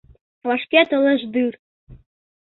Вашке 0.47 0.81
толеш 0.89 1.21
дыр. 1.33 1.53